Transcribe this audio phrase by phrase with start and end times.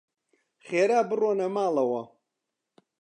[0.65, 2.03] خێرا بڕۆنە ماڵەوە.